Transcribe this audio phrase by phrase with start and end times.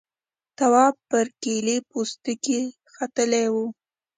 [0.57, 2.61] تواب پر کيلې پوستکي
[2.93, 3.55] ختلی و.